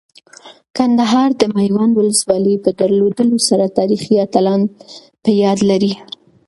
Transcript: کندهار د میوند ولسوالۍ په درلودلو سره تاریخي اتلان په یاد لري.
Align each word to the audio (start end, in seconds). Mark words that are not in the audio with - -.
کندهار 0.77 1.29
د 1.41 1.43
میوند 1.55 1.93
ولسوالۍ 1.95 2.55
په 2.63 2.69
درلودلو 2.79 3.37
سره 3.49 3.73
تاریخي 3.77 4.15
اتلان 4.25 4.61
په 5.23 5.29
یاد 5.43 5.59
لري. 5.69 5.93